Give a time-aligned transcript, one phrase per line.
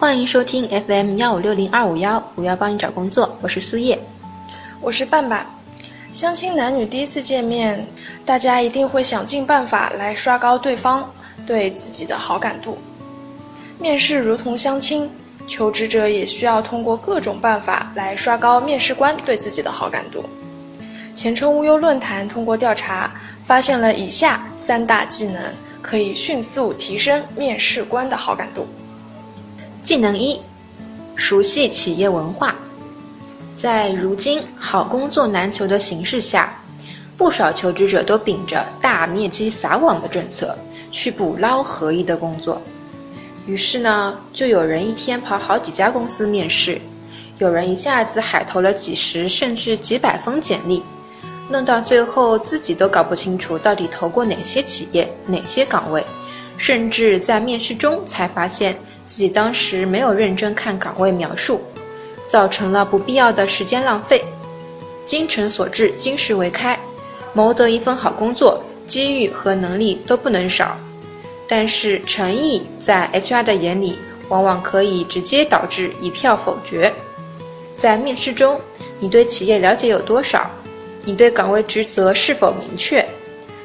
[0.00, 3.98] 欢迎收听 FM 幺五六零二五幺，五幺帮你找工作，我是苏叶，
[4.80, 5.44] 我是半半。
[6.14, 7.86] 相亲男女第一次见面，
[8.24, 11.06] 大家一定会想尽办法来刷高对方
[11.46, 12.78] 对自己的好感度。
[13.78, 15.06] 面试如同相亲，
[15.46, 20.24] 求职者也需要通过各种办法来刷高面试官对自己的好感度。
[21.14, 23.12] 前程无忧论坛通过调查
[23.44, 25.42] 发现了以下三大技能，
[25.82, 28.66] 可以迅速提升面试官的好感度。
[29.90, 30.40] 技能一：
[31.16, 32.54] 熟悉企业文化。
[33.56, 36.56] 在如今好工作难求的形势下，
[37.16, 40.56] 不少求职者都秉着大面积撒网的政策
[40.92, 42.62] 去捕捞合意的工作。
[43.46, 46.80] 于是呢，就有人一天跑好几家公司面试，
[47.38, 50.80] 有人一下子海投了几十甚至几百封简历，
[51.48, 56.06] 弄到最后自己都搞不清楚到底投过哪些企业、哪些岗位，
[56.58, 58.78] 甚至在面试中才发现
[59.10, 61.60] 自己当时没有认真看岗位描述。
[62.28, 64.22] 造成了不必要的时间浪费。
[65.04, 66.78] 精诚所至，金石为开，
[67.32, 70.78] 谋得一份好工作，机遇和能力都不能少。
[71.48, 76.92] 但是诚意在 HR 的眼里，往往可以直接导致一票否决。
[77.74, 78.60] 在面试中，
[79.00, 80.48] 你对企业了解有多少？
[81.04, 83.04] 你对岗位职责是否明确？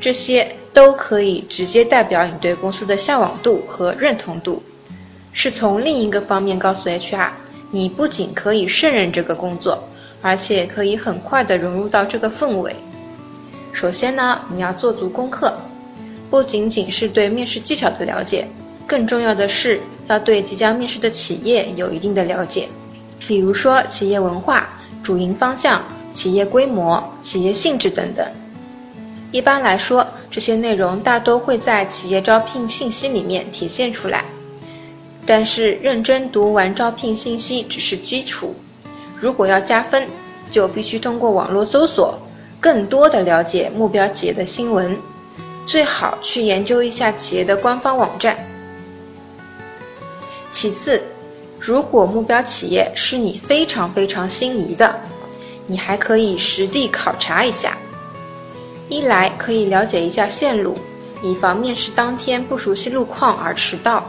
[0.00, 4.62] 这些都可以直接代表你对公司的向往度和认同度。
[5.38, 7.28] 是从另一个方面告诉 HR。
[7.70, 9.78] 你不仅可以胜任这个工作，
[10.22, 12.74] 而且可以很快的融入到这个氛围。
[13.72, 15.52] 首先呢，你要做足功课，
[16.30, 18.48] 不仅仅是对面试技巧的了解，
[18.86, 22.66] 更重要的是要对即将面试的企业有一定的了解，
[23.26, 24.66] 比如说企业文化、
[25.02, 25.82] 主营方向、
[26.14, 28.26] 企业规模、企业性质等等。
[29.32, 34.24] 一般来说，这些内容大多会在企业招聘信息里面体现出来。
[35.26, 38.54] 但是认真读完招聘信息只是基础，
[39.18, 40.06] 如果要加分，
[40.52, 42.16] 就必须通过网络搜索，
[42.60, 44.96] 更多的了解目标企业的新闻，
[45.66, 48.36] 最好去研究一下企业的官方网站。
[50.52, 51.02] 其次，
[51.58, 54.94] 如果目标企业是你非常非常心仪的，
[55.66, 57.76] 你还可以实地考察一下，
[58.88, 60.76] 一来可以了解一下线路，
[61.20, 64.06] 以防面试当天不熟悉路况而迟到。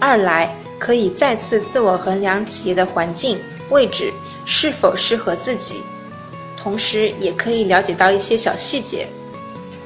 [0.00, 3.38] 二来可以再次自我衡量企业的环境
[3.70, 4.12] 位置
[4.44, 5.82] 是否适合自己，
[6.56, 9.06] 同时也可以了解到一些小细节，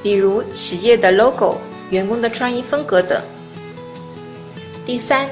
[0.01, 1.57] 比如企业的 logo、
[1.89, 3.21] 员工的穿衣风格等。
[4.85, 5.27] 第三，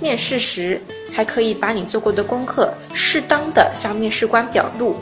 [0.00, 0.80] 面试时
[1.12, 4.96] 还可以把你做过的功课适当的向面试官表露。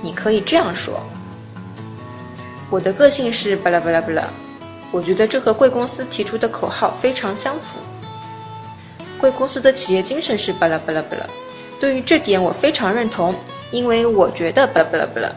[0.00, 1.00] 你可以这样说
[2.70, 4.24] ：“我的个性是巴拉巴拉巴拉，
[4.90, 7.78] 我觉得这和贵公司提出的口号非常相符。”
[9.18, 11.26] 贵公司的企业精神是巴拉巴拉巴拉，
[11.80, 13.34] 对于这点我非常认同，
[13.70, 15.30] 因为我觉得巴拉巴拉巴拉，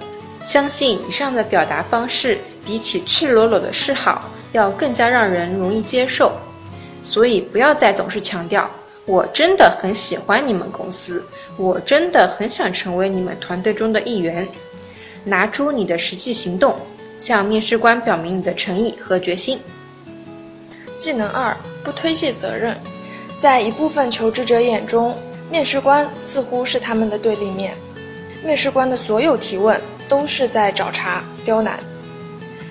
[0.43, 6.31] 相信以上的表达方式比起赤裸裸的示好要更加让人容易接受，
[7.03, 8.69] 所以不要再总是强调
[9.05, 11.23] 我真的很喜欢你们公司，
[11.57, 14.47] 我真的很想成为你们团队中的一员，
[15.23, 16.75] 拿出你的实际行动，
[17.17, 19.59] 向面试官表明你的诚意和决心。
[20.97, 22.77] 技能二：不推卸责任。
[23.41, 25.17] 在一部分求职者眼中，
[25.49, 27.73] 面试官似乎是他们的对立面。
[28.45, 31.79] 面试官的所有提问都是在找茬刁难。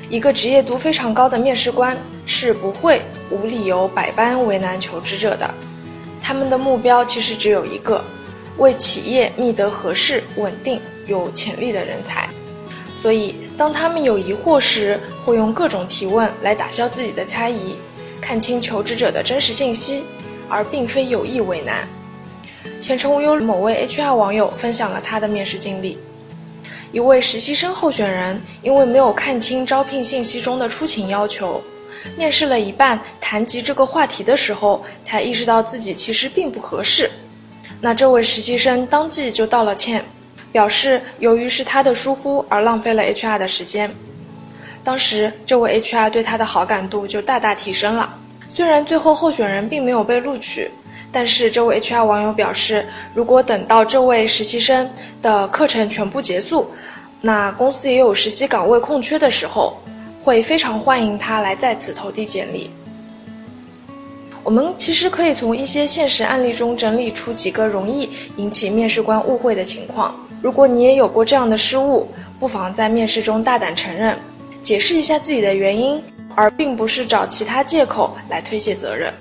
[0.08, 5.52] 一个职业度非常高的面试官是不会无理由百般为难求职者的。
[6.22, 8.04] 他们的目标其实只有一个：
[8.58, 12.28] 为企业觅得合适、稳定、有潜力的人才。
[12.96, 17.74] 所以，当他们有疑惑时，会用各种提问来打消自己的猜疑，
[18.20, 20.04] 看清求职者的真实信息。
[20.50, 21.88] 而并非有意为难。
[22.78, 25.96] 前程无忧某位 HR 网友分享了他的面试经历：
[26.92, 31.62] 一位实习生候选人因为没有看清招聘信息中的出勤要求，
[32.16, 37.10] 面试了一半，谈及这个话题的时候，才意识到自己其实并不合适。
[37.80, 40.04] 那这位实习生当即就道了歉，
[40.52, 43.90] 表示由于是他的疏忽而浪费了 HR 的时间。
[44.82, 48.16] 当时这位 HR 对他的好感度就大大提升了。
[48.52, 50.68] 虽然最后候选人并没有被录取，
[51.12, 54.88] 但是这位 HR 网友表示，如果等到这位实习生
[55.22, 56.68] 的课程全部结束，
[57.20, 59.78] 那公司也有实习岗位空缺的时候，
[60.24, 62.70] 会非常欢迎他来再次投递简历。
[64.42, 70.14] 我们其实可以从一些现实案例中整理出几个容易引起面试官误会的情况。
[70.42, 72.08] 如果你也有过这样的失误，
[72.40, 74.16] 不妨在面试中大胆承认，
[74.62, 76.02] 解释一下自己的原因。
[76.34, 79.12] 而并不是找其他借口来推卸责任。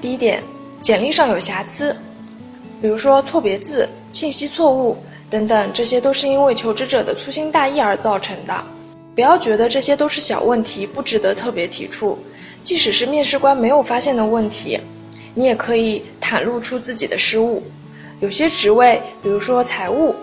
[0.00, 0.42] 第一点，
[0.80, 1.94] 简历上有瑕疵，
[2.80, 4.96] 比如说错别字、信息错误
[5.30, 8.64] 等等，这些都是因为求职者的粗心大意而造成的。
[9.14, 12.18] 不要觉得这些都是小问题，不值得特别提出。
[12.64, 14.80] 即使是面试官没有发现的问题，
[15.34, 17.62] 你也可以袒露出自己的失误。
[18.20, 20.14] 有些职位，比如说财务，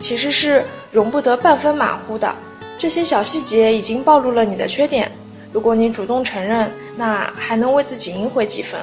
[0.00, 2.34] 其实是容不得半分马虎的。
[2.78, 5.10] 这些小细节已经暴露了你的缺点。
[5.52, 8.80] 如果你主动承认，那还能为自己赢回几分。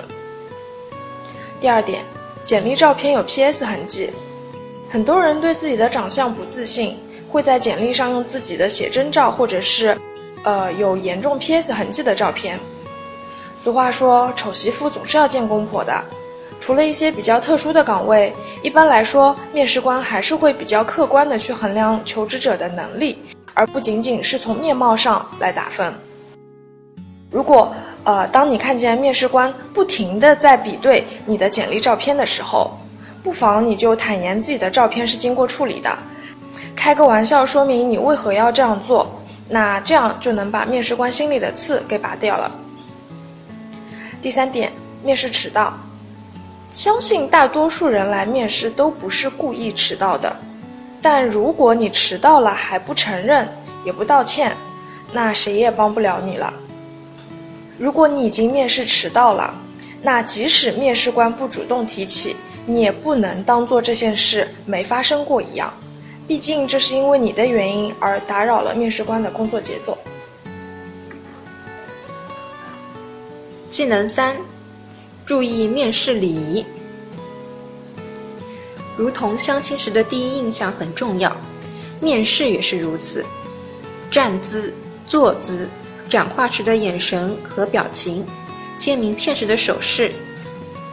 [1.62, 2.03] 第二点，
[2.44, 4.09] 简历照片有 PS 痕迹。
[4.89, 6.97] 很多人对自己的长相不自信，
[7.30, 9.97] 会在简历上用自己的写真照或者是，
[10.44, 12.59] 呃，有严重 PS 痕迹的照片。
[13.57, 16.03] 俗话说，丑媳妇总是要见公婆的。
[16.59, 23.18] 除了一些比较特殊的岗位，一般来说，面试官还是会比较客观的去衡量求职者的能力，
[23.56, 25.92] 而不仅仅是从面貌上来打分。
[27.31, 27.74] 如果
[28.04, 32.78] 呃，当你看见面试官不停的在比对你的简历照片的时候，
[33.24, 35.98] 不妨你就坦言自己的照片是经过处理的，
[36.75, 39.10] 开个玩笑说明你为何要这样做，
[39.50, 42.52] 那这样就能把面试官心里的刺给拔掉了。
[44.22, 44.72] 第三点，
[45.04, 45.74] 面试迟到，
[46.69, 50.36] 相信大多数人来面试都不是故意迟到的，
[51.06, 53.48] 但如果你迟到了还不承认
[53.86, 54.52] 也不道歉，
[55.13, 56.52] 那谁也帮不了你了。
[57.78, 59.54] 如果你已经面试迟到了，
[60.02, 62.36] 那即使面试官不主动提起，
[62.66, 65.72] 你也不能当做这件事没发生过一样，
[66.28, 69.96] 毕竟这是因为你的原因而打扰了面试官的工作节奏。
[73.69, 74.36] 技能三，
[75.24, 76.66] 注意面试礼仪。
[78.97, 81.36] 如同相亲时的第一印象很重要，
[82.00, 83.24] 面试也是如此。
[84.09, 84.74] 站姿、
[85.06, 85.68] 坐姿、
[86.09, 88.25] 讲话时的眼神和表情、
[88.77, 90.12] 签名片时的手势、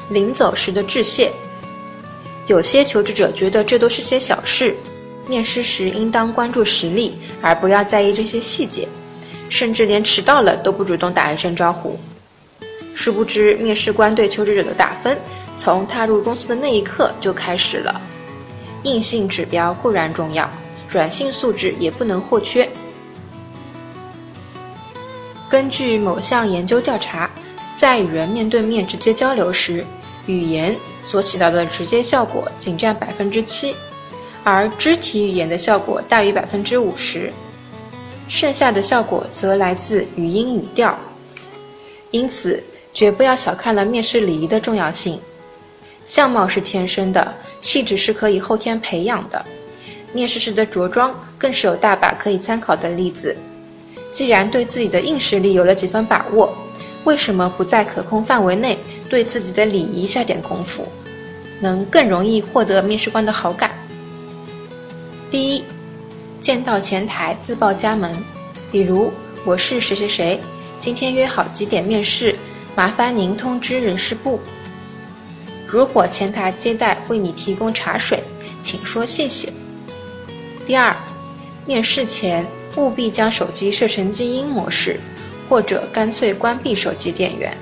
[0.09, 1.31] 临走时的致谢，
[2.49, 4.75] 有些求职者觉得这都是些小事，
[5.29, 8.89] 面试时应当关注实力，而不要在意这些细节，
[9.49, 11.97] 甚至连迟到了都不主动打一声招呼。
[12.95, 15.17] 殊不知，面试官对求职者的打分，
[15.57, 18.01] 从踏入公司的那一刻就开始了。
[18.85, 20.51] 硬性指标固然重要，
[20.89, 22.69] 软性素质也不能或缺。
[25.49, 27.31] 根据某项研究调查，
[27.75, 29.85] 在与人面对面直接交流时，
[30.27, 33.77] 语言所起到的直接效果仅占百分之七，
[34.43, 37.33] 而肢体语言的效果大于百分之五十，
[38.29, 40.99] 剩下的效果则来自语音语调。
[42.11, 42.63] 因此，
[42.93, 45.21] 绝不要小看了面试礼仪的重要性。
[46.05, 49.45] 相貌是天生的，气质是可以后天培养的。
[50.13, 53.37] 面试时的着装更是有大把可以参考的例子。
[54.13, 56.55] 既然对自己的硬实力有了几分把握，
[57.05, 58.77] 为什么不在可控范围内
[59.09, 60.87] 对自己的礼仪下点功夫，
[61.61, 63.71] 能更容易获得面试官的好感？
[65.31, 65.65] 第一，
[66.43, 68.15] 见到前台自报家门，
[68.71, 69.11] 比如
[69.47, 70.39] 我是谁谁谁，
[70.79, 72.37] 今天约好几点面试。
[72.75, 74.39] 麻烦您通知人事部。
[75.73, 78.23] 如果前台接待为你提供茶水，
[78.61, 79.51] 请说谢谢。
[80.67, 80.95] 第二，
[81.65, 82.45] 面试前
[82.77, 85.01] 务必将手机设成静音模式，
[85.49, 87.57] 或者干脆关闭手机电源。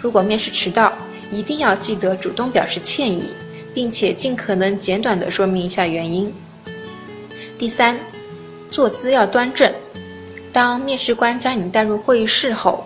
[0.00, 0.92] 如果面试迟到，
[1.30, 3.28] 一定要记得主动表示歉意，
[3.72, 6.34] 并且尽可能简短的说明一下原因。
[7.56, 7.96] 第三，
[8.72, 9.72] 坐姿要端正。
[10.52, 12.84] 当面试官将你带入会议室后。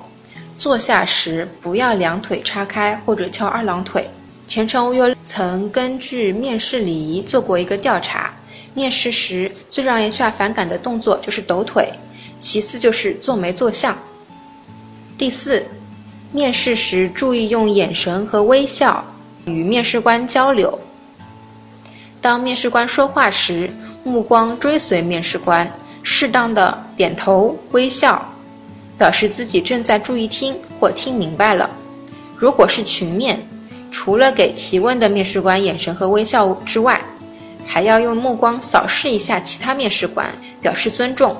[0.58, 4.06] 坐下时不要两腿叉开或者翘二郎腿。
[4.50, 8.34] 前程无忧曾根据面试礼仪做过一个调查，
[8.74, 11.88] 面试时最让 HR 反感的动作就是抖腿，
[12.40, 13.96] 其次就是坐没坐相。
[15.16, 15.64] 第四，
[16.32, 19.04] 面试时注意用眼神和微笑
[19.44, 20.76] 与面试官交流。
[22.20, 23.70] 当面试官说话时，
[24.02, 28.20] 目光追随面试官，适当的点头微笑。
[28.98, 31.70] 表示自己正在注意听或听明白了。
[32.36, 33.40] 如果是群面，
[33.90, 37.00] 除了给提问的面试官眼神和微笑之外，
[37.66, 41.36] 还要用目光扫视一下其他面试官，表示尊重。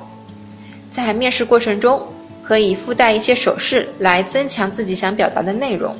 [0.89, 2.01] 在面试过程中，
[2.43, 5.95] 可以附带一些手势来增强自己想表达的内容，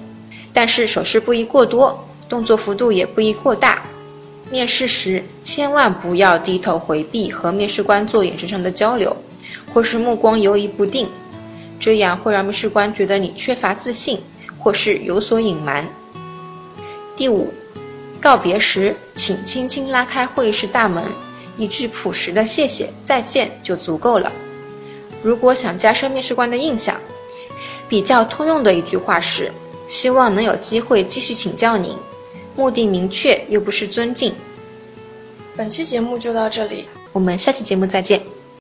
[0.52, 3.82] 但是手势不宜过多，动作幅度也不宜过大。
[4.50, 9.16] 面试时千万不要低头回避和面试官做眼神上的交流，
[9.74, 11.08] 或是目光游移不定。
[11.80, 14.20] 这样会让面试官觉得你缺乏自信，
[14.58, 15.88] 或是有所隐瞒。
[17.16, 17.54] 第五，
[18.20, 21.04] 告别时请轻轻拉开会议室大门，
[21.58, 24.32] 一句朴实的谢谢、再见就足够了。
[25.24, 27.00] 如果想加深面试官的印象，
[27.88, 29.52] 比较通用的一句话是
[29.88, 31.96] ：“希望能有机会继续请教您，
[32.56, 34.34] 目的明确又不失尊敬。
[35.56, 38.41] 本期节目就到这里，我们下期节目再见。